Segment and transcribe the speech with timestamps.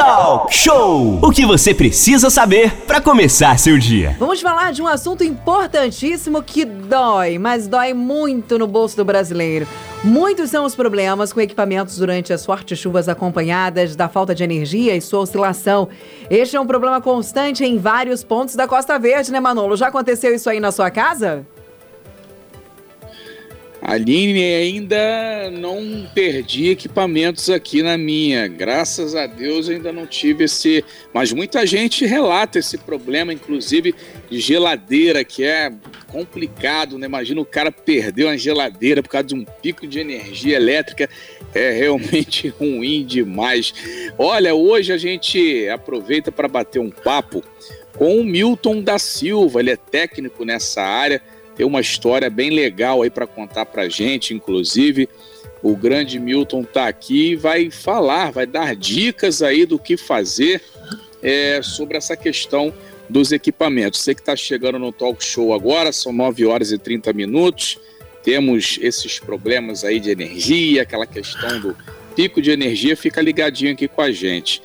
[0.00, 1.18] Talk Show!
[1.20, 4.16] O que você precisa saber para começar seu dia.
[4.18, 9.68] Vamos falar de um assunto importantíssimo que dói, mas dói muito no bolso do brasileiro.
[10.02, 14.96] Muitos são os problemas com equipamentos durante as fortes chuvas acompanhadas da falta de energia
[14.96, 15.90] e sua oscilação.
[16.30, 19.76] Este é um problema constante em vários pontos da Costa Verde, né, Manolo?
[19.76, 21.46] Já aconteceu isso aí na sua casa?
[23.82, 28.46] Aline, ainda não perdi equipamentos aqui na minha.
[28.46, 30.84] Graças a Deus ainda não tive esse.
[31.14, 33.94] Mas muita gente relata esse problema, inclusive
[34.30, 35.72] de geladeira, que é
[36.08, 37.06] complicado, né?
[37.06, 41.08] Imagina o cara perdeu uma geladeira por causa de um pico de energia elétrica.
[41.54, 43.72] É realmente ruim demais.
[44.18, 47.42] Olha, hoje a gente aproveita para bater um papo
[47.96, 49.60] com o Milton da Silva.
[49.60, 51.22] Ele é técnico nessa área
[51.60, 55.06] tem uma história bem legal aí para contar para gente, inclusive.
[55.62, 60.62] O grande Milton está aqui e vai falar, vai dar dicas aí do que fazer
[61.22, 62.72] é, sobre essa questão
[63.10, 64.00] dos equipamentos.
[64.00, 67.78] Você que está chegando no talk show agora, são 9 horas e 30 minutos.
[68.22, 71.76] Temos esses problemas aí de energia, aquela questão do
[72.16, 74.62] pico de energia, fica ligadinho aqui com a gente.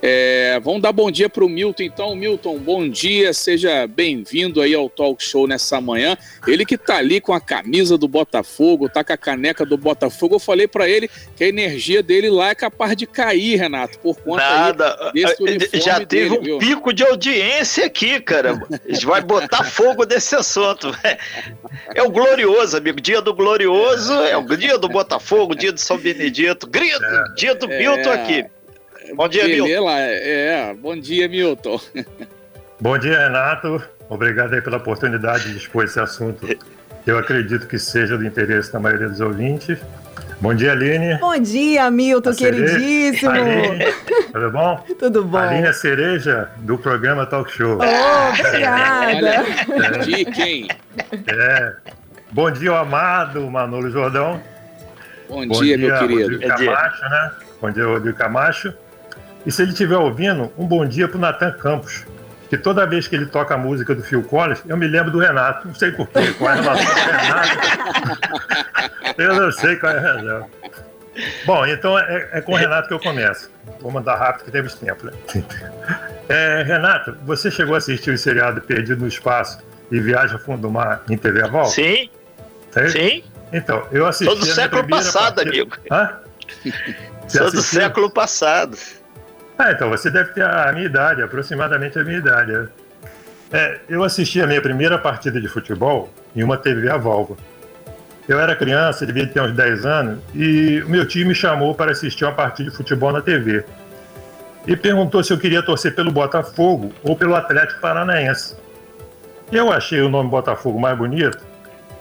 [0.00, 2.14] É, vamos dar bom dia para o Milton, então.
[2.14, 6.16] Milton, bom dia, seja bem-vindo aí ao Talk Show nessa manhã.
[6.46, 10.36] Ele que tá ali com a camisa do Botafogo, tá com a caneca do Botafogo.
[10.36, 14.16] Eu falei para ele que a energia dele lá é capaz de cair, Renato, por
[14.20, 15.12] conta Nada.
[15.12, 16.58] desse Já teve dele, um viu?
[16.58, 18.60] pico de audiência aqui, cara.
[19.04, 20.96] Vai botar fogo nesse assunto.
[21.94, 23.00] É o glorioso, amigo.
[23.00, 26.66] Dia do glorioso, é o dia do Botafogo, dia do São Benedito.
[26.68, 27.00] Grito,
[27.36, 28.14] dia do Milton é...
[28.14, 28.44] aqui.
[29.14, 29.90] Bom dia, Milton.
[29.90, 31.80] É, bom dia, Milton.
[32.80, 33.82] Bom dia, Renato.
[34.08, 36.46] Obrigado aí pela oportunidade de expor esse assunto.
[37.06, 39.78] Eu acredito que seja do interesse da maioria dos ouvintes.
[40.40, 41.18] Bom dia, Aline.
[41.18, 43.30] Bom dia, Milton, queridíssimo.
[43.30, 43.92] Aline,
[44.32, 44.84] tudo bom?
[44.98, 45.38] Tudo bom.
[45.38, 47.78] Aline é cereja do programa Talk Show.
[47.78, 49.28] Oh, obrigada.
[49.28, 49.98] É.
[50.04, 50.68] Dica, hein?
[51.26, 51.72] É.
[52.30, 54.40] Bom dia, amado Manolo Jordão.
[55.28, 56.38] Bom, bom dia, dia, meu querido.
[56.38, 57.32] Bom dia, Camacho, né?
[57.60, 58.74] Bom dia, Rodrigo Camacho.
[59.48, 62.04] E se ele estiver ouvindo, um bom dia para o Natan Campos.
[62.50, 65.18] Que toda vez que ele toca a música do Phil Collins, eu me lembro do
[65.18, 65.66] Renato.
[65.66, 67.58] Não sei porquê, qual é a relação do Renato.
[69.16, 70.50] eu não sei qual é a razão.
[71.46, 73.50] Bom, então é, é, com o Renato que eu começo.
[73.80, 75.06] Vou mandar rápido que temos tempo.
[75.06, 75.12] Né?
[76.28, 79.60] É, Renato, você chegou a assistir o seriado Perdido no Espaço
[79.90, 81.70] e Viagem ao Fundo do Mar em TV a volta?
[81.70, 82.10] Sim.
[82.92, 83.24] Sim.
[83.50, 84.30] Então, eu assisti.
[84.30, 85.56] Todo século passado, partida...
[85.56, 85.76] amigo.
[85.90, 86.18] Hã?
[87.28, 88.76] Sou do século passado.
[89.58, 92.68] Ah, então você deve ter a minha idade, aproximadamente a minha idade.
[93.50, 93.80] É.
[93.88, 97.38] eu assisti a minha primeira partida de futebol em uma TV a válvula.
[98.28, 101.92] Eu era criança, devia ter uns 10 anos, e o meu time me chamou para
[101.92, 103.64] assistir uma partida de futebol na TV.
[104.66, 108.54] E perguntou se eu queria torcer pelo Botafogo ou pelo Atlético Paranaense.
[109.50, 111.38] Eu achei o nome Botafogo mais bonito,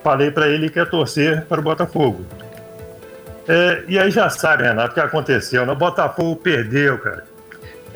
[0.04, 2.26] falei para ele que ia torcer para o Botafogo.
[3.48, 5.66] É, e aí já sabe, Renato, o que aconteceu.
[5.66, 5.72] Né?
[5.72, 7.37] O Botafogo perdeu, cara.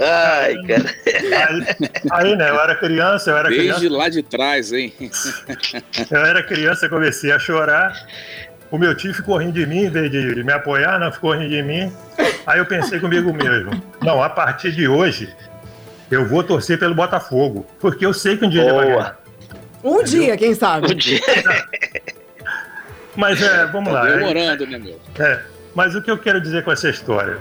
[0.01, 0.95] Ai, cara.
[2.11, 3.79] Aí, aí, né, eu era criança, eu era Desde criança.
[3.79, 4.93] Desde lá de trás, hein?
[6.09, 7.93] Eu era criança, comecei a chorar.
[8.71, 11.49] O meu tio ficou rindo de mim, em vez de me apoiar, não ficou rindo
[11.49, 11.91] de mim.
[12.47, 15.29] Aí eu pensei comigo mesmo: não, a partir de hoje,
[16.09, 18.71] eu vou torcer pelo Botafogo, porque eu sei que um dia Boa.
[18.71, 19.21] ele vai ganhar.
[19.83, 20.05] Um Entendeu?
[20.05, 20.91] dia, quem sabe?
[20.91, 21.19] Um dia.
[23.15, 24.09] Mas é, vamos tá lá.
[24.09, 24.99] Demorando, né, meu?
[25.19, 25.41] É,
[25.75, 27.37] mas o que eu quero dizer com essa história?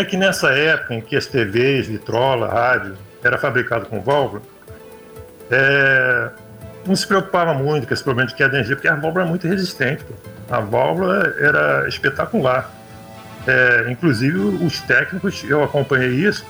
[0.00, 4.42] É que nessa época em que as TVs, vitrola, rádio, era fabricado com válvula,
[5.50, 6.30] é,
[6.86, 9.28] não se preocupava muito com esse problema de queda de energia, porque a válvula é
[9.28, 10.04] muito resistente.
[10.04, 10.14] Pô.
[10.50, 12.70] A válvula era espetacular.
[13.46, 16.44] É, inclusive, os técnicos, eu acompanhei isso,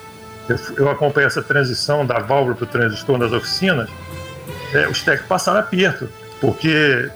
[0.48, 3.90] eu, eu acompanhei essa transição da válvula para o transistor nas oficinas,
[4.72, 6.08] é, os técnicos passaram aperto,
[6.40, 7.10] porque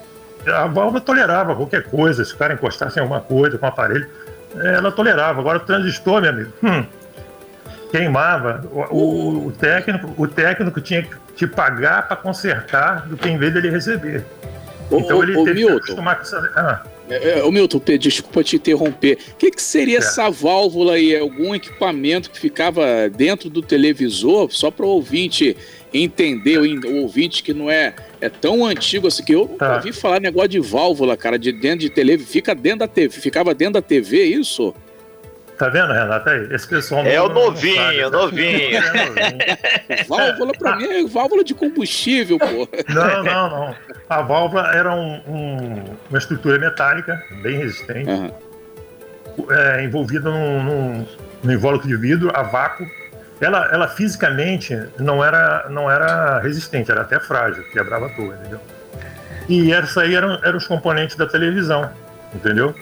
[0.46, 4.08] a válvula tolerava qualquer coisa, se o cara encostasse em alguma coisa com o aparelho,
[4.54, 5.40] ela tolerava.
[5.40, 6.84] Agora o transistor, meu amigo, hum,
[7.90, 8.64] queimava.
[8.70, 13.38] O, o, o, técnico, o técnico tinha que te pagar para consertar do que em
[13.38, 14.24] vez dele receber.
[14.90, 15.74] Então ele teve Milton.
[15.74, 16.52] que acostumar com essa.
[16.56, 16.82] Ah.
[17.10, 19.18] É, é, Milton, desculpa te interromper.
[19.32, 19.98] O que, que seria é.
[19.98, 21.16] essa válvula aí?
[21.16, 25.56] Algum equipamento que ficava dentro do televisor, só para o ouvinte
[25.92, 29.76] entender, o ouvinte que não é, é tão antigo assim, que eu tá.
[29.76, 33.54] ouvi falar negócio de válvula, cara, de dentro de televisão, fica dentro da TV, ficava
[33.54, 34.74] dentro da TV, isso?
[35.58, 36.30] Tá vendo, Renato?
[36.30, 38.78] Aí, esse pessoal É o novinho, novinho.
[39.88, 42.68] É válvula pra mim é válvula de combustível, pô.
[42.92, 43.74] Não, não, não.
[44.08, 48.30] A válvula era um, um, uma estrutura metálica, bem resistente, uhum.
[49.50, 51.06] é, envolvida num, num,
[51.42, 52.86] no invólucro de vidro, a vácuo.
[53.40, 58.60] Ela, ela fisicamente não era, não era resistente, era até frágil, quebrava tudo, entendeu?
[59.48, 61.90] E essa aí eram, eram os componentes da televisão,
[62.34, 62.74] entendeu?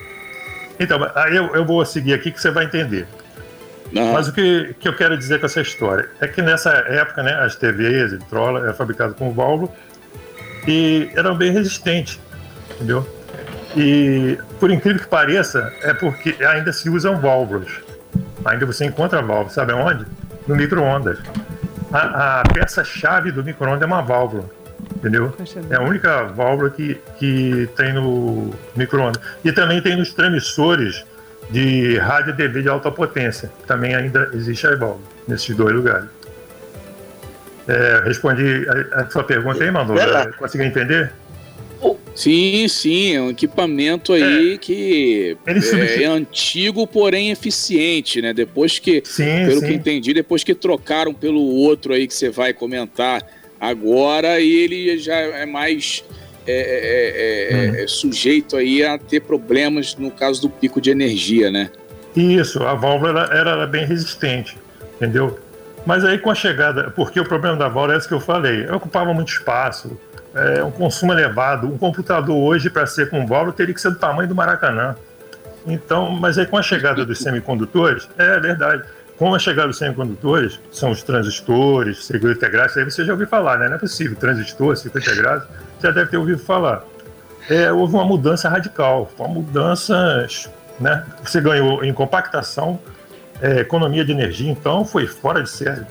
[0.81, 3.07] Então, aí eu, eu vou seguir aqui que você vai entender.
[3.95, 4.13] Uhum.
[4.13, 7.35] Mas o que, que eu quero dizer com essa história é que nessa época, né,
[7.35, 9.71] as TVs, a vitrola, era fabricado com válvula
[10.67, 12.19] e eram bem resistentes,
[12.75, 13.07] entendeu?
[13.77, 17.71] E por incrível que pareça, é porque ainda se usam válvulas.
[18.45, 20.07] Ainda você encontra válvula, sabe aonde?
[20.47, 21.19] No micro-ondas.
[21.93, 24.49] A, a peça-chave do micro-ondas é uma válvula
[24.97, 25.35] entendeu?
[25.71, 29.21] É a única válvula que, que tem no micro-ondas.
[29.45, 31.05] E também tem nos transmissores
[31.51, 33.51] de rádio e TV de alta potência.
[33.67, 36.09] Também ainda existe a válvula nesses dois lugares.
[37.69, 39.95] É, respondi a, a, sua pergunta aí, Manu.
[40.39, 41.13] Conseguiu entender?
[42.17, 48.33] Sim, sim, é um equipamento aí é, que é, é, antigo, porém eficiente, né?
[48.33, 49.67] Depois que, sim, pelo sim.
[49.67, 53.23] que entendi, depois que trocaram pelo outro aí que você vai comentar
[53.61, 56.03] agora, ele já é mais
[56.47, 57.75] é, é, é, hum.
[57.75, 61.71] é, sujeito aí a ter problemas no caso do pico de energia, né?
[62.17, 64.57] Isso, a válvula era, era bem resistente,
[64.97, 65.39] entendeu?
[65.87, 68.69] Mas aí com a chegada, porque o problema da válvula é esse que eu falei,
[68.69, 69.97] ocupava muito espaço,
[70.35, 71.67] é, um consumo elevado.
[71.67, 74.97] Um computador hoje, para ser com válvula, teria que ser do tamanho do Maracanã.
[75.67, 78.83] Então, mas aí com a chegada dos semicondutores, é verdade.
[79.17, 83.27] Com a chegada dos semicondutores, são os transistores, circuito integrado, isso aí você já ouviu
[83.27, 83.69] falar, né?
[83.69, 84.15] Não é possível.
[84.17, 85.47] Transistor, circuito integrado,
[85.83, 86.85] já deve ter ouvido falar.
[87.49, 90.27] É, houve uma mudança radical, uma mudança,
[90.79, 91.07] né?
[91.25, 92.79] Você ganhou em compactação,
[93.41, 95.85] é, economia de energia, então foi fora de série.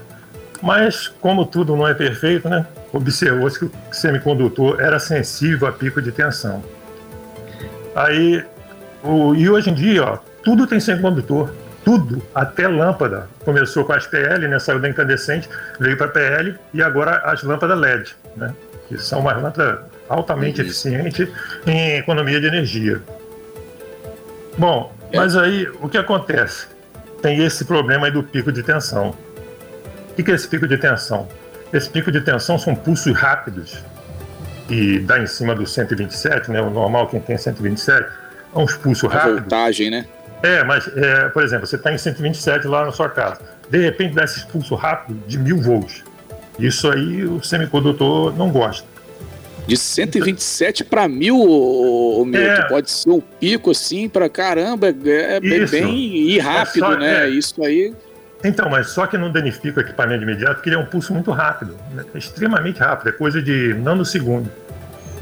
[0.61, 2.65] Mas, como tudo não é perfeito, né?
[2.91, 6.63] Observou-se que o semicondutor era sensível a pico de tensão.
[7.95, 8.43] Aí,
[9.03, 11.49] o, e hoje em dia, ó, tudo tem semicondutor
[11.85, 13.29] tudo, até lâmpada.
[13.45, 15.47] Começou com as PL, né, saiu da incandescente,
[15.79, 18.53] veio para PL e agora as lâmpadas LED, né,
[18.89, 20.67] que são uma lâmpada altamente uhum.
[20.67, 21.31] eficiente
[21.65, 23.01] em economia de energia.
[24.57, 25.17] Bom, é.
[25.17, 26.67] mas aí o que acontece?
[27.25, 29.11] Tem esse problema aí do pico de tensão.
[30.11, 31.27] O que é esse pico de tensão?
[31.73, 33.83] Esse pico de tensão são pulsos rápidos
[34.69, 36.61] e dá em cima do 127, né?
[36.61, 38.07] O normal quem tem 127
[38.55, 39.39] é uns pulsos rápidos.
[39.39, 40.05] voltagem, né?
[40.43, 43.41] É, mas, é, por exemplo, você está em 127 lá na sua casa.
[43.71, 46.03] De repente dá esse expulso rápido de mil volts.
[46.59, 48.87] Isso aí o semicondutor não gosta.
[49.67, 52.67] De 127 para mil, o Milton, é.
[52.67, 57.25] pode ser um pico assim para caramba, é, é bem, e rápido, é só, né?
[57.25, 57.29] É.
[57.29, 57.93] Isso aí.
[58.43, 61.31] Então, mas só que não danifica o equipamento imediato, porque ele é um pulso muito
[61.31, 62.05] rápido, né?
[62.13, 64.51] é extremamente rápido, é coisa de nanosegundo,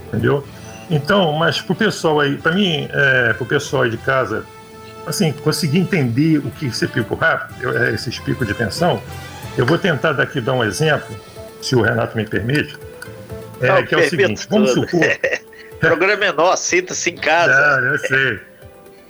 [0.08, 0.46] entendeu?
[0.90, 4.44] Então, mas pro pessoal aí, para mim, é, pro pessoal aí de casa
[5.06, 9.02] assim, conseguir entender o que esse pico rápido, é, esse pico de tensão,
[9.58, 11.16] eu vou tentar daqui dar um exemplo,
[11.62, 12.78] se o Renato me permite,
[13.64, 15.02] é, Não, que é o seguinte, vamos supor...
[15.02, 17.54] o programa é nosso, sinta-se em casa.
[17.54, 18.40] Ah, eu sei.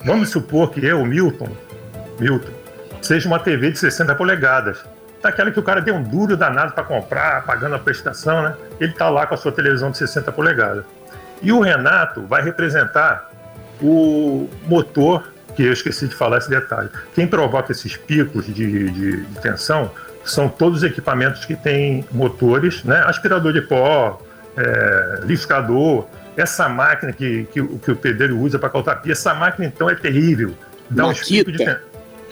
[0.06, 1.50] Vamos supor que eu, Milton,
[2.20, 2.52] Milton,
[3.02, 4.84] seja uma TV de 60 polegadas.
[5.22, 8.56] Daquela que o cara deu um duro danado para comprar, pagando a prestação, né?
[8.80, 10.84] Ele está lá com a sua televisão de 60 polegadas.
[11.42, 13.32] E o Renato vai representar
[13.82, 16.90] o motor que eu esqueci de falar esse detalhe.
[17.16, 19.92] Quem provoca esses picos de, de, de tensão
[20.26, 23.04] são todos os equipamentos que têm motores, né?
[23.06, 24.22] aspirador de pó,
[24.58, 26.06] é, liquidificador,
[26.36, 29.96] essa máquina que, que, que o pedreiro usa para caltar pia, essa máquina então é
[29.96, 30.54] terrível.
[30.90, 31.50] Dá Maquita.
[31.50, 31.80] um de É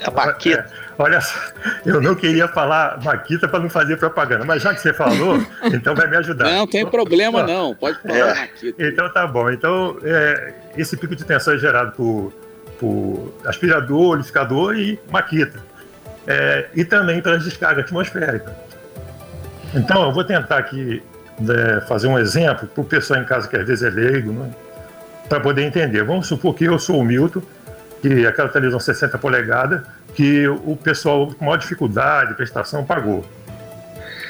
[0.04, 0.60] a maquita.
[0.60, 0.66] É,
[0.98, 1.40] olha só,
[1.86, 5.38] eu não queria falar maquita para não fazer propaganda, mas já que você falou,
[5.72, 6.46] então vai me ajudar.
[6.46, 8.84] Não, tem problema não, pode falar é, maquita.
[8.84, 9.50] Então tá bom.
[9.50, 12.34] Então, é, esse pico de tensão é gerado por
[12.82, 15.64] por aspirador, liquidificador e maquita.
[16.26, 18.52] É, e também pelas descargas atmosféricas.
[19.76, 21.02] Então, eu vou tentar aqui
[21.42, 24.52] né, fazer um exemplo para o pessoal em casa que às vezes é leigo, né,
[25.28, 26.04] para poder entender.
[26.04, 27.42] Vamos supor que eu sou o Milton,
[28.02, 29.82] que é aquela televisão 60 polegadas,
[30.14, 33.26] que o pessoal com maior dificuldade, prestação, pagou.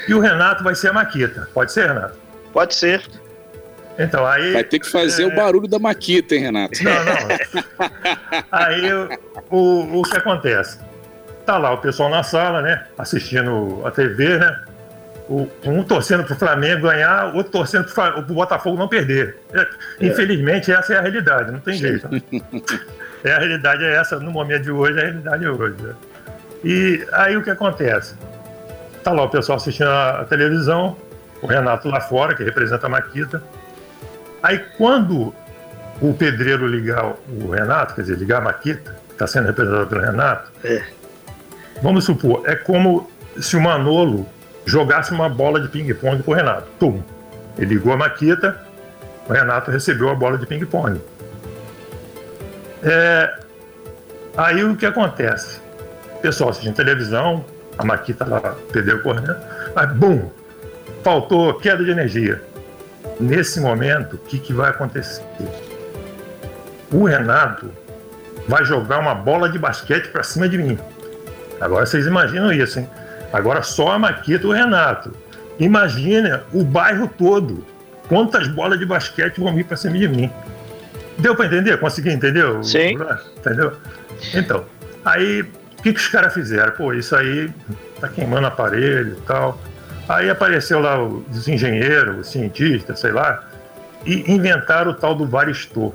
[0.06, 1.48] E o Renato vai ser a Maquita.
[1.54, 2.16] Pode ser, Renato?
[2.52, 3.02] Pode ser.
[3.98, 4.52] Então, aí.
[4.52, 5.26] Vai ter que fazer é...
[5.26, 6.82] o barulho da maquita, hein, Renato?
[6.82, 8.42] Não, não.
[8.50, 8.92] aí
[9.50, 10.78] o, o que acontece?
[11.44, 12.84] Tá lá o pessoal na sala, né?
[12.96, 14.64] Assistindo a TV, né?
[15.32, 19.38] O, um torcendo pro Flamengo ganhar, outro torcendo pro, pro Botafogo não perder.
[19.52, 19.66] É, é.
[20.00, 22.08] Infelizmente, essa é a realidade, não tem jeito.
[22.08, 22.20] Né?
[23.24, 25.82] é a realidade é essa, no momento de hoje, a realidade é hoje.
[25.82, 25.94] Né?
[26.64, 28.14] E aí o que acontece?
[29.02, 30.96] Tá lá o pessoal assistindo a, a televisão,
[31.40, 33.42] o Renato lá fora, que representa a Maquita,
[34.42, 35.32] Aí quando
[36.00, 40.00] o pedreiro ligar o Renato, quer dizer, ligar a Maquita, que está sendo representado pelo
[40.00, 40.82] Renato, é.
[41.80, 43.08] vamos supor, é como
[43.40, 44.26] se o Manolo
[44.64, 46.68] jogasse uma bola de ping-pong pro Renato.
[46.78, 47.02] Tum.
[47.58, 48.58] Ele ligou a maquita,
[49.28, 51.00] o Renato recebeu a bola de ping-pong.
[52.82, 53.38] É,
[54.36, 55.60] aí o que acontece?
[56.20, 57.44] Pessoal assiste televisão,
[57.78, 59.36] a maquita lá perdeu o correndo,
[59.74, 60.30] mas bum!
[61.02, 62.40] Faltou queda de energia.
[63.18, 65.24] Nesse momento, o que, que vai acontecer?
[66.92, 67.70] O Renato
[68.46, 70.78] vai jogar uma bola de basquete para cima de mim.
[71.60, 72.88] Agora vocês imaginam isso, hein?
[73.32, 75.12] Agora só a Maquita e o Renato.
[75.58, 77.64] Imagina o bairro todo.
[78.08, 80.30] Quantas bolas de basquete vão vir para cima de mim?
[81.18, 81.78] Deu para entender?
[81.78, 82.44] Consegui entender?
[82.64, 82.98] Sim.
[83.38, 83.72] Entendeu?
[84.34, 84.64] Então,
[85.04, 86.72] aí o que, que os caras fizeram?
[86.72, 87.50] Pô, isso aí
[88.00, 89.58] tá queimando aparelho e tal.
[90.08, 93.48] Aí apareceu lá os engenheiros, os cientistas, sei lá,
[94.04, 95.92] e inventaram o tal do varistor.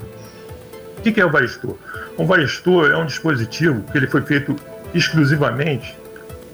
[0.96, 1.76] O que, que é o varistor?
[2.18, 4.56] Um varistor é um dispositivo que ele foi feito
[4.94, 5.97] exclusivamente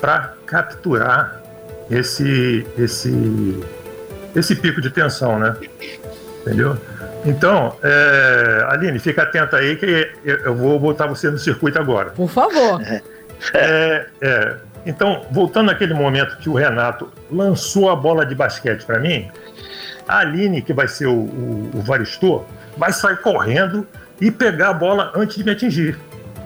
[0.05, 1.41] para capturar
[1.91, 3.65] esse, esse,
[4.37, 5.57] esse pico de tensão, né?
[6.43, 6.77] Entendeu?
[7.25, 12.11] Então, é, Aline, fica atenta aí que eu vou botar você no circuito agora.
[12.11, 12.83] Por favor.
[13.55, 18.99] É, é, então, voltando àquele momento que o Renato lançou a bola de basquete para
[18.99, 19.31] mim,
[20.07, 22.45] a Aline, que vai ser o, o, o varistor,
[22.77, 23.89] vai sair correndo
[24.21, 25.99] e pegar a bola antes de me atingir.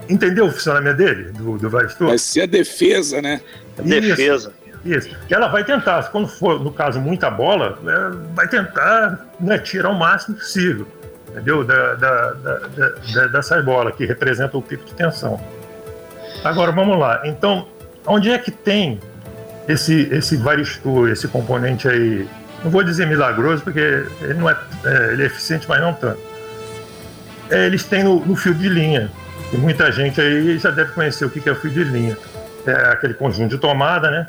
[0.08, 2.08] Entendeu o funcionamento dele, do, do varistor?
[2.08, 3.40] Vai ser a defesa, né?
[3.78, 4.52] A defesa.
[4.84, 5.10] Isso.
[5.28, 9.90] E ela vai tentar, quando for, no caso, muita bola, é, vai tentar né, tirar
[9.90, 10.86] o máximo possível,
[11.30, 11.64] entendeu?
[11.64, 12.58] Da, da, da,
[13.14, 15.38] da, dessa bola que representa o pico de tensão.
[16.44, 17.22] Agora, vamos lá.
[17.24, 17.66] Então,
[18.06, 19.00] onde é que tem
[19.68, 22.26] esse, esse varistor, esse componente aí?
[22.64, 26.20] Não vou dizer milagroso, porque ele não é, é ele é eficiente, mas não tanto.
[27.50, 29.10] É, eles têm no, no fio de linha.
[29.52, 32.16] E muita gente aí já deve conhecer o que é o fio de linha.
[32.66, 34.26] É aquele conjunto de tomada, né?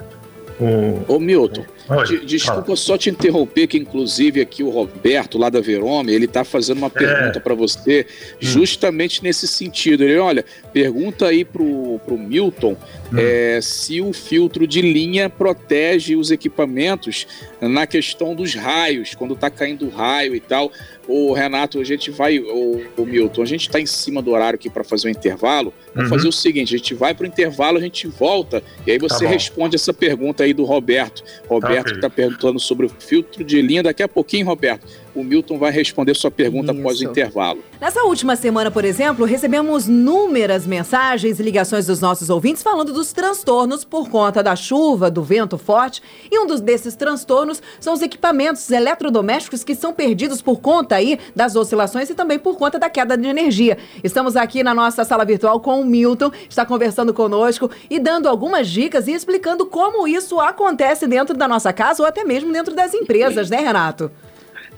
[0.59, 1.03] Um...
[1.07, 1.65] Ô Milton,
[2.07, 6.43] de, desculpa só te interromper, que inclusive aqui o Roberto, lá da Verome, ele está
[6.43, 7.41] fazendo uma pergunta é.
[7.41, 8.35] para você, hum.
[8.39, 9.23] justamente hum.
[9.23, 10.03] nesse sentido.
[10.03, 12.77] Ele, olha, pergunta aí pro, pro Milton
[13.11, 13.17] hum.
[13.17, 17.27] é, se o filtro de linha protege os equipamentos
[17.61, 20.71] na questão dos raios, quando está caindo raio e tal.
[21.07, 24.55] O Renato, a gente vai, o, o Milton, a gente está em cima do horário
[24.55, 25.73] aqui para fazer o um intervalo.
[25.93, 26.17] Vamos uhum.
[26.17, 29.25] fazer o seguinte: a gente vai para o intervalo, a gente volta e aí você
[29.25, 31.23] tá responde essa pergunta aí do Roberto.
[31.47, 33.83] Roberto tá, está perguntando sobre o filtro de linha.
[33.83, 36.81] Daqui a pouquinho, Roberto, o Milton vai responder sua pergunta Isso.
[36.81, 37.59] após o intervalo.
[37.79, 43.13] Nessa última semana, por exemplo, recebemos inúmeras mensagens e ligações dos nossos ouvintes falando dos
[43.13, 46.01] transtornos por conta da chuva, do vento forte.
[46.29, 51.19] E um dos desses transtornos são os equipamentos eletrodomésticos que são perdidos por conta aí
[51.35, 53.77] das oscilações e também por conta da queda de energia.
[54.03, 58.67] Estamos aqui na nossa sala virtual com o Milton, está conversando conosco e dando algumas
[58.67, 62.93] dicas e explicando como isso acontece dentro da nossa casa ou até mesmo dentro das
[62.93, 64.11] empresas, né, Renato?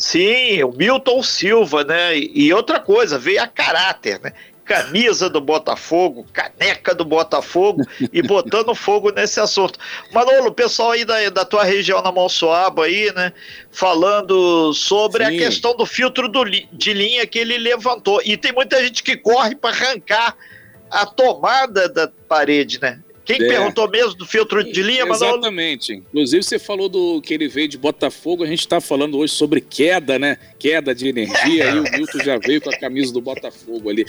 [0.02, 2.18] Sim, o Milton Silva, né?
[2.18, 4.34] E outra coisa, veio a caráter, né?
[4.66, 9.78] Camisa do Botafogo, caneca do Botafogo e botando fogo nesse assunto.
[10.12, 13.32] Manolo, o pessoal aí da, da tua região na Monsoaba aí, né?
[13.70, 15.36] Falando sobre Sim.
[15.36, 18.24] a questão do filtro do, de linha que ele levantou.
[18.26, 20.36] E tem muita gente que corre para arrancar
[20.90, 23.00] a tomada da parede, né?
[23.38, 23.50] Quem é.
[23.50, 25.38] perguntou mesmo do filtro de linha, Manolo?
[25.38, 25.94] Exatamente.
[25.94, 29.62] Inclusive, você falou do que ele veio de Botafogo, a gente está falando hoje sobre
[29.62, 30.38] queda, né?
[30.60, 34.06] Queda de energia, e o Milton já veio com a camisa do Botafogo ali.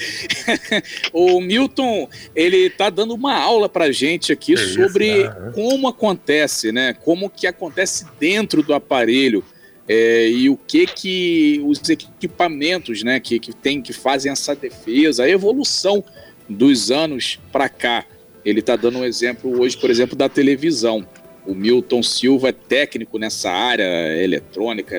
[1.13, 5.51] o Milton, ele está dando uma aula para gente aqui é sobre isso, né?
[5.53, 6.93] como acontece, né?
[6.93, 9.43] Como que acontece dentro do aparelho.
[9.87, 15.23] É, e o que que os equipamentos, né, que, que tem, que fazem essa defesa,
[15.23, 16.03] a evolução
[16.47, 18.05] dos anos para cá.
[18.45, 21.05] Ele está dando um exemplo hoje, por exemplo, da televisão.
[21.45, 23.83] O Milton Silva é técnico nessa área
[24.21, 24.95] eletrônica,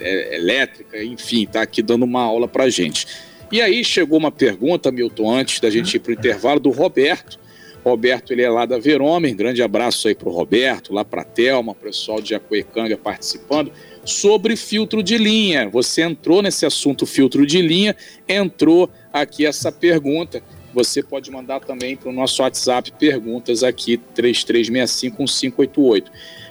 [0.00, 3.06] é, elétrica, enfim, está aqui dando uma aula para gente.
[3.52, 7.38] E aí chegou uma pergunta, Milton, antes da gente ir para o intervalo, do Roberto.
[7.84, 11.24] Roberto, ele é lá da Verômen, grande abraço aí para o Roberto, lá para a
[11.24, 13.72] Thelma, pessoal de Jacuecanga participando,
[14.04, 15.68] sobre filtro de linha.
[15.68, 17.96] Você entrou nesse assunto filtro de linha,
[18.28, 26.04] entrou aqui essa pergunta você pode mandar também para o nosso WhatsApp perguntas aqui, 33651588.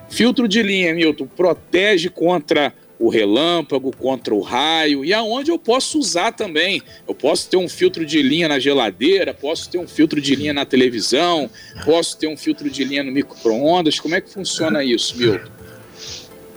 [0.09, 5.97] Filtro de linha, Milton, protege contra o relâmpago, contra o raio e aonde eu posso
[5.97, 6.81] usar também.
[7.07, 10.53] Eu posso ter um filtro de linha na geladeira, posso ter um filtro de linha
[10.53, 11.49] na televisão,
[11.85, 13.99] posso ter um filtro de linha no micro-ondas.
[13.99, 15.58] Como é que funciona isso, Milton?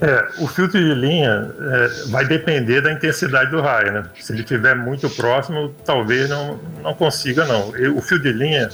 [0.03, 4.05] É, o filtro de linha é, vai depender da intensidade do raio, né?
[4.21, 7.73] Se ele estiver muito próximo, talvez não, não consiga, não.
[7.97, 8.69] O fio de linha,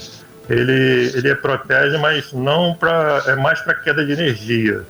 [0.49, 3.23] ele, ele protege, mas não para.
[3.27, 4.81] É mais para queda de energia.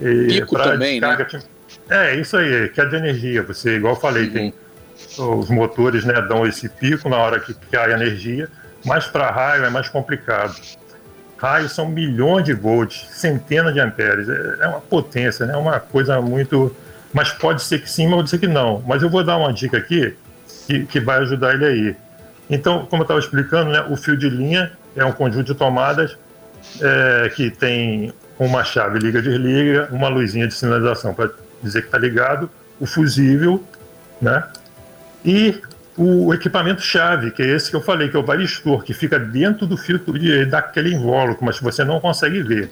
[0.00, 1.16] E Pico também, né?
[1.16, 1.44] descarga, né?
[1.88, 3.44] É, isso aí, queda de energia.
[3.44, 4.32] Você, igual eu falei, uhum.
[4.32, 4.54] tem
[5.18, 8.48] os motores né, dão esse pico na hora que cai a energia,
[8.84, 10.54] mas para raio é mais complicado.
[11.36, 14.28] Raios são milhões de volts, centenas de amperes.
[14.28, 15.54] É, é uma potência, né?
[15.54, 16.74] É uma coisa muito.
[17.12, 18.82] Mas pode ser que sim, pode ser que não.
[18.86, 20.16] Mas eu vou dar uma dica aqui
[20.66, 21.96] que, que vai ajudar ele aí.
[22.48, 26.16] Então, como eu estava explicando, né, o fio de linha é um conjunto de tomadas
[26.80, 31.30] é, que tem uma chave liga-desliga, uma luzinha de sinalização para
[31.62, 32.50] dizer que está ligado,
[32.80, 33.62] o fusível,
[34.20, 34.44] né?
[35.24, 35.60] E
[35.96, 39.66] o equipamento-chave, que é esse que eu falei, que é o varistor, que fica dentro
[39.66, 42.70] do filtro de, daquele invólucro, mas você não consegue ver.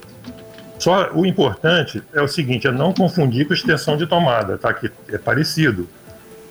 [0.78, 4.74] Só o importante é o seguinte, é não confundir com extensão de tomada, tá?
[4.74, 5.88] Que é parecido.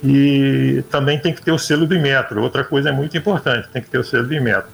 [0.01, 2.41] E também tem que ter o selo do metro.
[2.41, 4.69] Outra coisa é muito importante, tem que ter o selo do metro.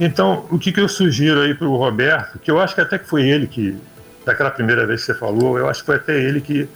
[0.00, 2.98] Então, o que, que eu sugiro aí para o Roberto, que eu acho que até
[2.98, 3.76] que foi ele que,
[4.24, 6.66] daquela primeira vez que você falou, eu acho que foi até ele que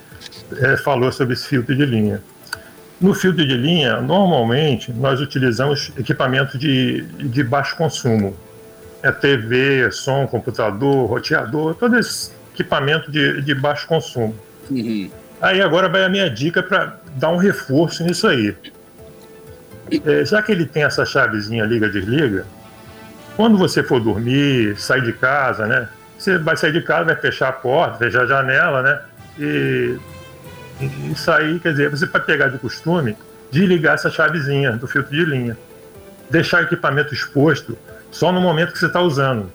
[0.59, 2.21] é, falou sobre esse filtro de linha.
[3.01, 8.37] No filtro de linha, normalmente, nós utilizamos equipamento de, de baixo consumo.
[9.03, 14.37] É TV, som, computador, roteador, todo esse equipamento de, de baixo consumo.
[14.71, 15.11] Uhum.
[15.41, 18.55] Aí agora vai a minha dica para dar um reforço nisso aí.
[20.05, 22.47] É, já que ele tem essa chavezinha liga-desliga,
[23.35, 25.89] quando você for dormir, sair de casa, né?
[26.19, 29.01] Você vai sair de casa, vai fechar a porta, fechar a janela, né?
[29.39, 29.97] E,
[30.81, 33.17] e sair, quer dizer, você pode pegar de costume
[33.51, 35.57] desligar essa chavezinha do filtro de linha.
[36.31, 37.77] Deixar o equipamento exposto
[38.11, 39.53] só no momento que você está usando.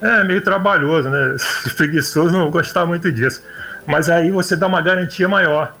[0.00, 1.36] É meio trabalhoso, né?
[1.76, 3.42] Preguiçoso não gostar muito disso.
[3.86, 5.74] Mas aí você dá uma garantia maior.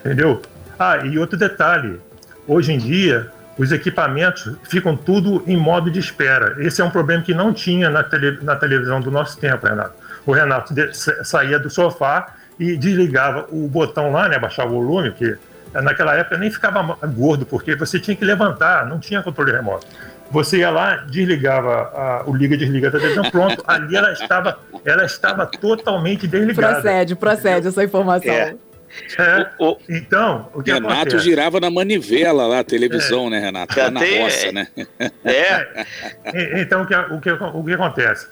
[0.00, 0.40] Entendeu?
[0.78, 2.00] Ah, e outro detalhe.
[2.46, 6.56] Hoje em dia, os equipamentos ficam tudo em modo de espera.
[6.58, 9.94] Esse é um problema que não tinha na, tele, na televisão do nosso tempo, Renato.
[10.24, 10.90] O Renato de,
[11.24, 15.36] saía do sofá e desligava o botão lá, né, baixar o volume, que
[15.74, 19.86] naquela época nem ficava gordo, porque você tinha que levantar, não tinha controle remoto.
[20.30, 25.04] Você ia lá, desligava a, o liga desliga da televisão, pronto, ali ela estava, ela
[25.04, 26.80] estava totalmente desligada.
[26.80, 28.32] Procede, procede essa informação.
[28.32, 28.54] É.
[29.18, 31.24] É, o, então, o que Renato acontece?
[31.24, 33.30] girava na manivela lá, a televisão, é.
[33.30, 33.78] né, Renato?
[33.78, 34.68] Lá na roça, né?
[35.24, 36.60] É.
[36.60, 38.26] então, o que, o que, o que acontece?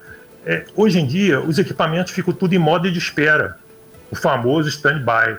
[0.45, 3.57] É, hoje em dia, os equipamentos ficam tudo em modo de espera,
[4.11, 5.39] o famoso stand-by.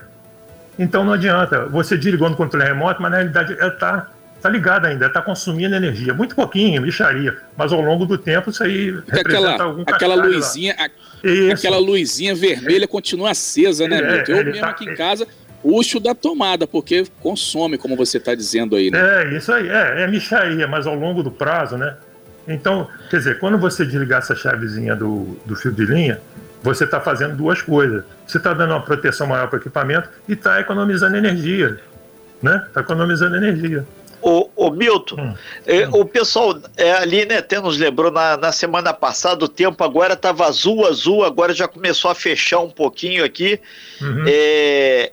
[0.79, 4.09] Então, não adianta, você desligou no controle remoto, mas na realidade ela está
[4.41, 6.13] tá ligada ainda, está consumindo energia.
[6.13, 10.75] Muito pouquinho, bicharia, mas ao longo do tempo isso aí representa aquela, algum Aquela luzinha,
[10.77, 15.27] a, aquela luzinha vermelha continua acesa, né, é, Eu mesmo tá, aqui em casa
[15.61, 18.99] puxo da tomada, porque consome, como você está dizendo aí, né?
[18.99, 21.95] É, isso aí, é, é micharia, mas ao longo do prazo, né?
[22.47, 26.19] Então, quer dizer, quando você desligar essa chavezinha do, do fio de linha,
[26.61, 28.03] você está fazendo duas coisas.
[28.25, 31.79] Você está dando uma proteção maior para o equipamento e está economizando energia.
[32.41, 32.63] Né?
[32.67, 33.85] Está economizando energia.
[34.21, 35.33] O, o Milton, hum,
[35.65, 35.91] é, hum.
[35.93, 40.13] o pessoal é, ali, né, até nos lembrou na, na semana passada, o tempo agora
[40.13, 43.59] estava azul, azul, agora já começou a fechar um pouquinho aqui.
[43.99, 44.25] Uhum.
[44.27, 45.11] É,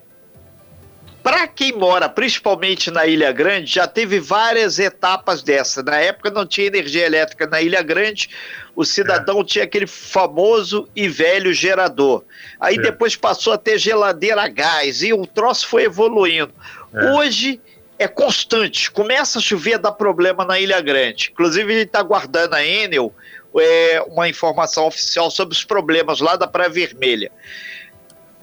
[1.29, 5.83] para quem mora principalmente na Ilha Grande, já teve várias etapas dessa.
[5.83, 8.31] Na época não tinha energia elétrica na Ilha Grande,
[8.75, 9.45] o cidadão é.
[9.45, 12.25] tinha aquele famoso e velho gerador.
[12.59, 12.81] Aí é.
[12.81, 16.51] depois passou a ter geladeira a gás e o troço foi evoluindo.
[16.95, 17.11] É.
[17.11, 17.61] Hoje
[17.99, 18.91] é constante.
[18.91, 21.29] Começa a chover, dá problema na Ilha Grande.
[21.31, 23.13] Inclusive, a gente está guardando a Enel
[23.61, 27.31] é, uma informação oficial sobre os problemas lá da Praia Vermelha.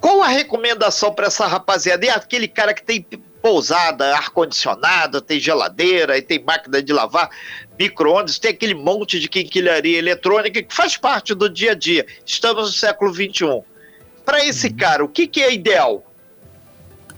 [0.06, 2.06] Qual a recomendação para essa rapaziada?
[2.06, 3.04] É aquele cara que tem
[3.42, 7.28] pousada, ar-condicionado, tem geladeira e tem máquina de lavar,
[7.80, 12.06] micro-ondas, tem aquele monte de quinquilharia eletrônica que faz parte do dia a dia.
[12.24, 13.64] Estamos no século XXI.
[14.24, 14.78] Para esse uhum.
[14.78, 16.06] cara, o que, que é ideal?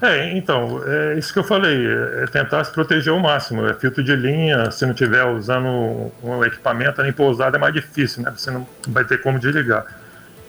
[0.02, 1.86] É, então, é isso que eu falei,
[2.23, 3.67] é tentar se proteger ao máximo.
[3.67, 8.23] É filtro de linha, se não estiver usando um equipamento nem pousada é mais difícil,
[8.23, 8.34] né?
[8.34, 9.86] Você não vai ter como desligar.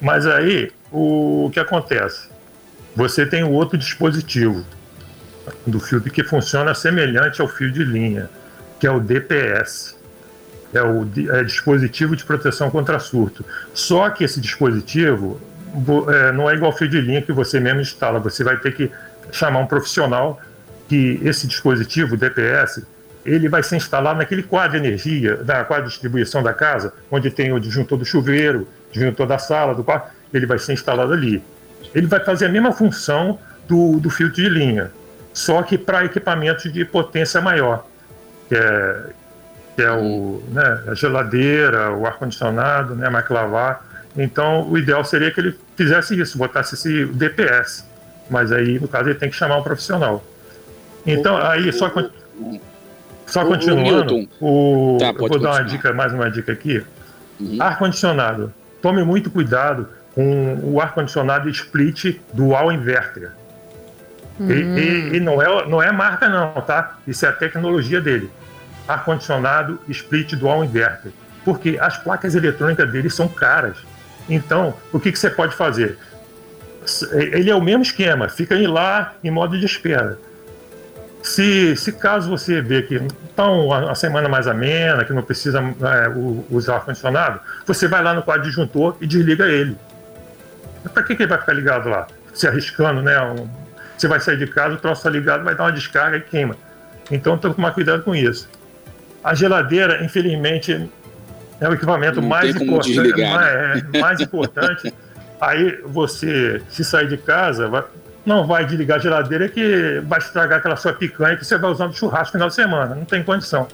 [0.01, 2.29] Mas aí, o que acontece?
[2.95, 4.65] Você tem o outro dispositivo
[5.67, 8.29] do filtro que funciona semelhante ao fio de linha,
[8.81, 9.97] que é o DPS.
[10.73, 13.45] É o é dispositivo de proteção contra surto.
[13.73, 15.41] Só que esse dispositivo
[16.09, 18.19] é, não é igual ao fio de linha que você mesmo instala.
[18.21, 18.91] Você vai ter que
[19.33, 20.41] chamar um profissional
[20.89, 22.85] que esse dispositivo DPS
[23.25, 27.31] ele vai ser instalado naquele quadro de energia, na quadro de distribuição da casa, onde
[27.31, 31.43] tem o disjuntor do chuveiro, disjuntor da sala, do quarto, ele vai ser instalado ali.
[31.95, 34.91] Ele vai fazer a mesma função do, do filtro de linha,
[35.33, 37.87] só que para equipamentos de potência maior.
[38.51, 39.11] É,
[39.79, 43.87] que é o, né, a geladeira, o ar-condicionado, né, a lavar.
[44.17, 47.89] Então, o ideal seria que ele fizesse isso, botasse esse DPS.
[48.29, 50.25] Mas aí, no caso, ele tem que chamar um profissional.
[51.07, 51.93] Então, aí, só,
[53.25, 56.85] só continuando, o, tá, vou dar uma dica, mais uma dica aqui.
[57.39, 57.63] Uhum.
[57.63, 58.53] Ar-condicionado.
[58.83, 59.89] Tome muito cuidado
[60.19, 63.31] com o ar-condicionado split dual inverter.
[64.41, 64.51] Uhum.
[64.51, 66.99] E, e, e, não, é, não é marca não, tá?
[67.07, 68.29] Isso é a tecnologia dele.
[68.89, 71.13] Ar-condicionado split dual inverter.
[71.45, 73.77] Porque as placas eletrônicas dele são caras.
[74.29, 75.97] Então, o que, que você pode fazer?
[77.13, 80.19] Ele é o mesmo esquema, fica aí lá em modo de espera.
[81.23, 86.09] Se, se caso você vê que está uma semana mais amena, que não precisa é,
[86.51, 89.77] usar ar-condicionado, você vai lá no quadro disjuntor e desliga ele.
[90.93, 92.07] Para que, que ele vai ficar ligado lá?
[92.35, 93.21] Se arriscando, né?
[93.21, 93.49] Um,
[93.97, 96.55] você vai sair de casa, o troço está ligado, vai dar uma descarga e queima.
[97.11, 98.49] Então tem que tomar cuidado com isso.
[99.25, 100.89] A geladeira, infelizmente,
[101.61, 103.23] é o equipamento não mais importante.
[103.23, 104.95] Mais, é, mais importante.
[105.41, 107.85] Aí você, se sair de casa, vai,
[108.25, 111.87] não vai desligar a geladeira que vai estragar aquela sua picanha que você vai usar
[111.87, 112.95] no churrasco no final de semana.
[112.95, 113.67] Não tem condição.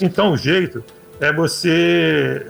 [0.00, 0.84] Então o jeito
[1.20, 2.46] é você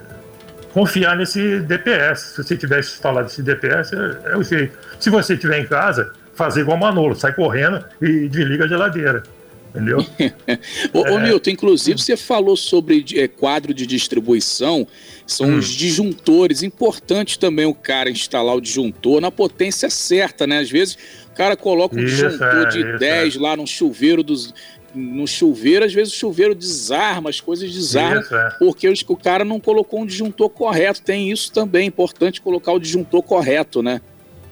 [0.73, 2.35] confiar nesse DPS.
[2.35, 4.77] Se você tivesse instalado esse DPS, é, é o jeito.
[4.99, 9.23] Se você estiver em casa, fazer igual Manolo, sai correndo e desliga a geladeira.
[9.69, 9.99] Entendeu?
[10.93, 11.11] ô, é...
[11.11, 14.85] ô, Milton, inclusive você falou sobre é, quadro de distribuição,
[15.25, 15.57] são hum.
[15.57, 16.61] os disjuntores.
[16.61, 20.59] Importante também o cara instalar o disjuntor na potência certa, né?
[20.59, 20.97] Às vezes
[21.31, 23.39] o cara coloca um isso, disjuntor é, de 10 é.
[23.39, 24.53] lá no chuveiro dos.
[24.93, 28.49] No chuveiro, às vezes o chuveiro desarma, as coisas desarmam, isso, é.
[28.59, 31.01] porque o cara não colocou um disjuntor correto.
[31.01, 34.01] Tem isso também, é importante colocar o disjuntor correto, né?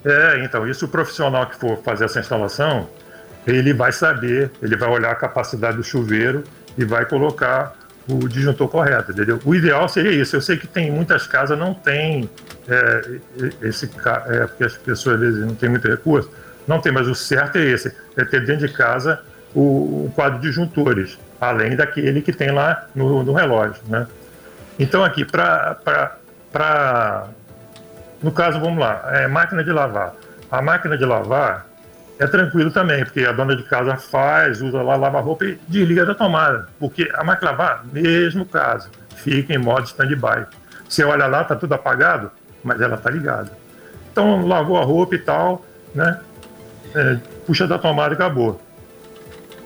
[0.05, 2.87] É, então, isso o profissional que for fazer essa instalação,
[3.45, 6.43] ele vai saber, ele vai olhar a capacidade do chuveiro
[6.77, 9.39] e vai colocar o disjuntor correto, entendeu?
[9.45, 10.35] O ideal seria isso.
[10.35, 12.29] Eu sei que tem muitas casas não tem
[12.67, 13.19] é,
[13.61, 16.29] esse é, porque as pessoas às vezes não têm muito recurso,
[16.67, 19.21] não tem, mas o certo é esse, é ter dentro de casa
[19.53, 24.07] o, o quadro de disjuntores, além daquele que tem lá no, no relógio, né?
[24.77, 25.77] Então aqui para
[28.21, 30.13] no caso, vamos lá, é máquina de lavar.
[30.51, 31.65] A máquina de lavar
[32.19, 35.59] é tranquilo também, porque a dona de casa faz, usa lá, lava a roupa e
[35.67, 36.67] desliga da tomada.
[36.77, 40.45] Porque a máquina de lavar, mesmo caso, fica em modo stand-by.
[40.87, 42.29] Você olha lá, tá tudo apagado,
[42.61, 43.51] mas ela tá ligada.
[44.11, 46.19] Então, lavou a roupa e tal, né?
[46.93, 48.59] É, puxa da tomada e acabou.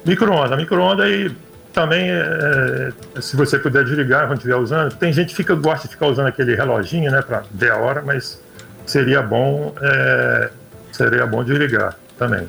[0.06, 0.58] Micro-ondas.
[0.58, 1.36] Micro-ondas aí
[1.74, 5.88] também, é, é, se você puder desligar quando estiver usando, tem gente que fica, gosta
[5.88, 8.40] de ficar usando aquele reloginho, né, para ver a hora, mas
[8.86, 10.50] seria bom, é,
[10.92, 12.48] seria bom desligar também.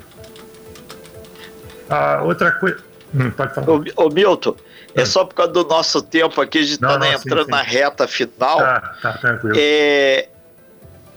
[1.89, 2.77] A outra coisa.
[3.13, 3.69] Hum, pode falar.
[3.69, 4.55] Ô, ô Milton,
[4.93, 5.05] é hum.
[5.05, 7.51] só por causa do nosso tempo aqui, a gente está né, entrando sim, sim.
[7.51, 8.57] na reta final.
[8.57, 9.55] Tá, tá tranquilo.
[9.57, 10.27] É,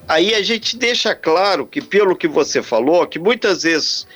[0.06, 4.06] aí a gente deixa claro que, pelo que você falou, que muitas vezes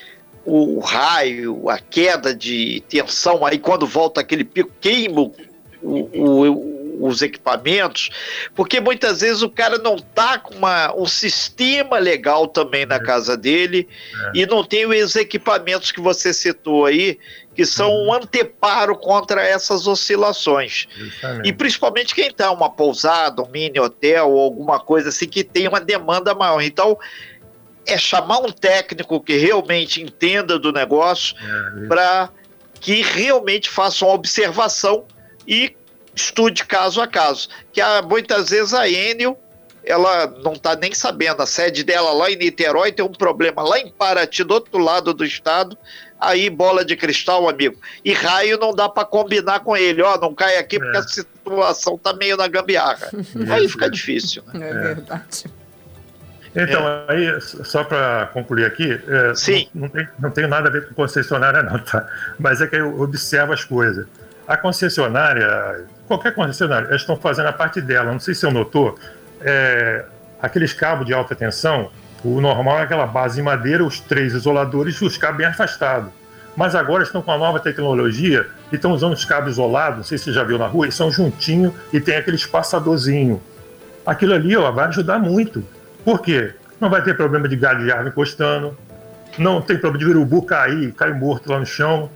[0.44, 5.32] o raio, a queda de tensão, aí quando volta aquele pico, queima o,
[5.82, 8.10] o, os equipamentos,
[8.54, 13.02] porque muitas vezes o cara não tá com uma, um sistema legal também na é.
[13.02, 13.88] casa dele
[14.34, 14.40] é.
[14.40, 17.18] e não tem os equipamentos que você citou aí,
[17.54, 18.08] que são uhum.
[18.08, 20.86] um anteparo contra essas oscilações.
[20.96, 21.48] Justamente.
[21.48, 25.68] E principalmente quem está uma pousada, um mini hotel ou alguma coisa assim que tem
[25.68, 26.62] uma demanda maior.
[26.62, 26.98] Então,
[27.86, 32.30] é chamar um técnico que realmente entenda do negócio é, para
[32.80, 35.04] que realmente faça uma observação
[35.46, 35.74] e
[36.14, 37.48] estude caso a caso.
[37.72, 39.38] Que há, muitas vezes a Enel
[39.84, 41.42] ela não está nem sabendo.
[41.42, 45.12] A sede dela lá em Niterói tem um problema lá em Paraty, do outro lado
[45.12, 45.76] do estado.
[46.20, 47.76] Aí, bola de cristal, amigo.
[48.04, 50.02] E raio não dá para combinar com ele.
[50.02, 51.00] Ó, não cai aqui porque é.
[51.00, 53.10] a situação tá meio na gambiarra.
[53.50, 54.42] aí fica difícil.
[54.54, 54.70] Né?
[54.70, 55.44] É verdade.
[56.54, 57.04] Então, é.
[57.08, 59.66] aí, só para concluir aqui, é, Sim.
[59.74, 62.06] Não, não, tem, não tem nada a ver com concessionária, não, tá?
[62.38, 64.06] Mas é que eu observo as coisas.
[64.46, 68.12] A concessionária, qualquer concessionária, elas estão fazendo a parte dela.
[68.12, 68.98] Não sei se você notou,
[69.40, 70.04] é,
[70.40, 71.90] aqueles cabos de alta tensão,
[72.24, 76.10] o normal é aquela base em madeira, os três isoladores e os cabos bem afastados.
[76.54, 80.18] Mas agora estão com a nova tecnologia e estão usando os cabos isolados, não sei
[80.18, 83.42] se você já viu na rua, eles são juntinhos e tem aquele espaçadorzinho.
[84.04, 85.64] Aquilo ali ó, vai ajudar muito.
[86.04, 86.54] Por quê?
[86.80, 88.76] Não vai ter problema de galho de árvore encostando,
[89.38, 92.10] não tem problema de urubu cair, cair morto lá no chão.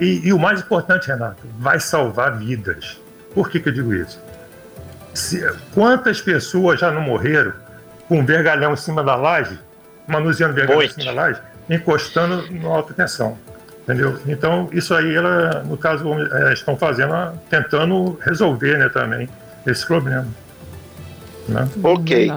[0.00, 3.00] E, e, o mais importante, Renato, vai salvar vidas.
[3.34, 4.20] Por que, que eu digo isso?
[5.12, 7.52] Se, quantas pessoas já não morreram
[8.08, 9.58] com um vergalhão em cima da laje,
[10.06, 13.36] manuseando vergalhão em cima da laje, encostando na alta tensão?
[13.82, 14.18] Entendeu?
[14.26, 19.28] Então, isso aí, ela, no caso, é, estão fazendo, tentando resolver né, também
[19.66, 20.28] esse problema.
[21.48, 21.68] Né?
[21.82, 22.30] Ok.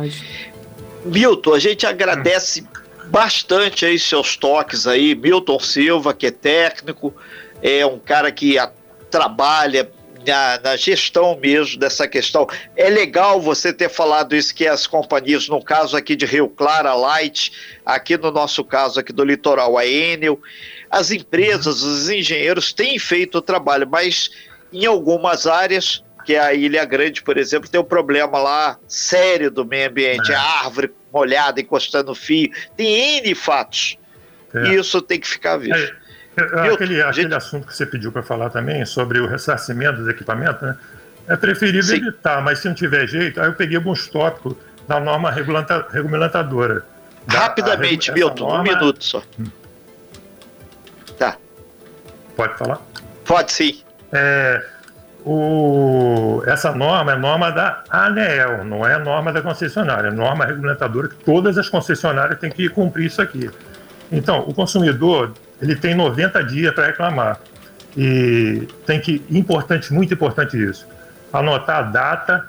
[1.05, 2.65] Milton, a gente agradece
[3.05, 5.15] bastante aí seus toques aí.
[5.15, 7.13] Milton Silva, que é técnico,
[7.61, 8.71] é um cara que a,
[9.09, 9.91] trabalha
[10.25, 12.47] na, na, gestão mesmo dessa questão.
[12.75, 16.87] É legal você ter falado isso que as companhias, no caso aqui de Rio Claro,
[16.87, 17.51] a Light,
[17.85, 20.39] aqui no nosso caso aqui do litoral, a Enel,
[20.89, 24.29] as empresas, os engenheiros têm feito o trabalho, mas
[24.71, 29.51] em algumas áreas, que é a Ilha Grande, por exemplo, tem um problema lá sério
[29.51, 30.35] do meio ambiente, é.
[30.35, 33.97] a árvore molhada, encostando fio, tem N fatos.
[34.53, 34.67] É.
[34.67, 35.93] E isso tem que ficar visto.
[36.37, 37.03] É, é aquele, gente...
[37.03, 40.77] aquele assunto que você pediu para falar também, sobre o ressarcimento dos equipamentos, né?
[41.27, 41.97] é preferível Sim.
[41.97, 44.55] evitar, mas se não tiver jeito, aí eu peguei alguns tópicos
[44.87, 46.83] da norma regulamentadora.
[47.27, 48.59] Rapidamente, Milton, norma...
[48.59, 49.21] um minuto só.
[49.39, 49.45] Hum.
[52.35, 52.81] Pode falar?
[53.25, 53.81] Pode sim.
[54.11, 54.65] É,
[55.23, 61.09] o, essa norma é norma da ANEEL, não é norma da concessionária, é norma regulamentadora
[61.09, 63.49] que todas as concessionárias têm que cumprir isso aqui.
[64.11, 67.39] Então, o consumidor ele tem 90 dias para reclamar.
[67.95, 70.87] E tem que, importante, muito importante isso,
[71.31, 72.45] anotar a data,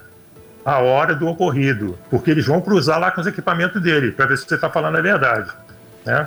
[0.65, 4.39] a hora do ocorrido, porque eles vão cruzar lá com os equipamentos dele, para ver
[4.39, 5.51] se você está falando a verdade.
[6.07, 6.27] Né?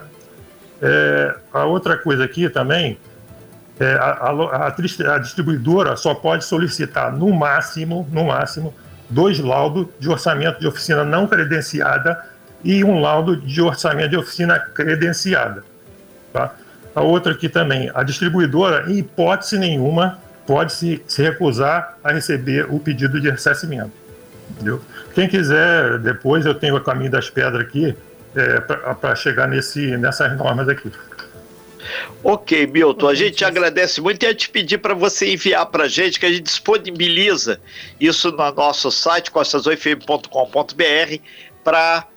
[0.81, 2.99] É, a outra coisa aqui também
[3.79, 8.73] é, a, a, a, distribuidora só pode solicitar no máximo, no máximo,
[9.09, 12.23] dois laudos de orçamento de oficina não credenciada
[12.63, 15.63] e um laudo de orçamento de oficina credenciada.
[16.31, 16.53] Tá?
[16.95, 22.67] A outra aqui também, a distribuidora, em hipótese nenhuma, pode se, se recusar a receber
[22.69, 23.91] o pedido de ressarcimento.
[24.51, 24.81] Entendeu?
[25.13, 27.95] Quem quiser, depois eu tenho o caminho das pedras aqui
[28.35, 30.91] é, para chegar nesse, nessas normas aqui.
[32.23, 35.87] Ok, Milton, a gente agradece muito e a te pedir para você enviar para a
[35.87, 37.59] gente, que a gente disponibiliza
[37.99, 41.17] isso no nosso site, costasoifm.com.br,
[41.63, 42.07] para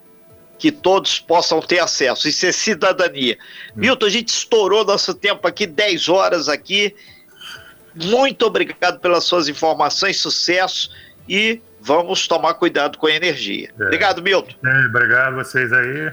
[0.59, 2.28] que todos possam ter acesso.
[2.28, 3.38] Isso é cidadania.
[3.70, 3.74] Hum.
[3.76, 6.94] Milton, a gente estourou nosso tempo aqui, 10 horas aqui.
[7.94, 10.90] Muito obrigado pelas suas informações, sucesso
[11.28, 13.70] e vamos tomar cuidado com a energia.
[13.78, 13.85] É.
[13.85, 14.54] Obrigado, Milton.
[14.64, 16.12] É, obrigado a vocês aí.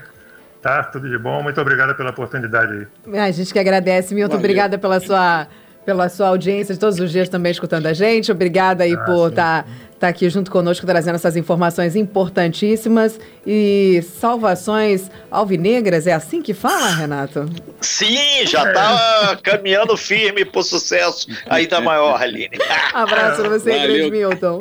[0.65, 1.43] Tá, tudo de bom.
[1.43, 3.19] Muito obrigada pela oportunidade aí.
[3.19, 4.30] A gente que agradece, Milton.
[4.30, 4.39] Valeu.
[4.39, 5.45] Obrigada pela sua,
[5.86, 8.32] pela sua audiência de todos os dias também escutando a gente.
[8.32, 14.04] Obrigada aí ah, por estar tá, tá aqui junto conosco trazendo essas informações importantíssimas e
[14.19, 16.08] salvações alvinegras.
[16.08, 17.47] É assim que fala, Renato?
[17.80, 19.36] Sim, já está é.
[19.36, 22.58] caminhando firme para o sucesso ainda maior, Aline.
[22.91, 24.58] Abraço para você, grande Milton.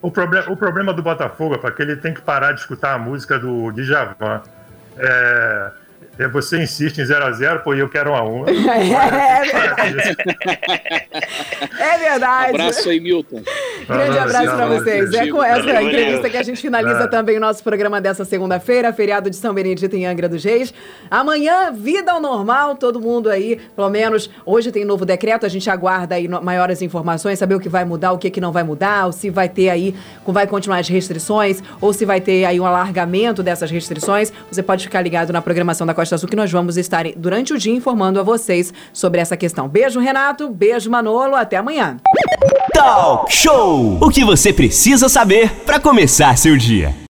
[0.00, 2.98] O problema, o problema do Botafogo é que ele tem que parar de escutar a
[2.98, 4.40] música do Djavan
[5.00, 5.72] é,
[6.32, 8.44] você insiste em 0 a 0 pô, e eu quero 1 a 1
[11.78, 12.50] É, verdade.
[12.50, 13.42] Abraço aí, Milton.
[13.88, 15.12] Grande abraço para vocês.
[15.14, 19.30] É com essa entrevista que a gente finaliza também o nosso programa dessa segunda-feira, feriado
[19.30, 20.74] de São Benedito em Angra dos Reis.
[21.10, 25.68] Amanhã, vida ao normal, todo mundo aí, pelo menos hoje tem novo decreto, a gente
[25.70, 29.06] aguarda aí maiores informações, saber o que vai mudar, o que, que não vai mudar,
[29.06, 29.94] ou se vai ter aí,
[30.26, 34.32] vai continuar as restrições, ou se vai ter aí um alargamento dessas restrições.
[34.50, 37.58] Você pode ficar ligado na programação da Costa Azul que nós vamos estar durante o
[37.58, 39.68] dia informando a vocês sobre essa questão.
[39.68, 40.48] Beijo, Renato.
[40.48, 41.36] Beijo, Manolo.
[41.36, 41.98] Até amanhã.
[42.72, 43.98] Talk Show!
[44.00, 46.94] O que você precisa saber para começar seu dia.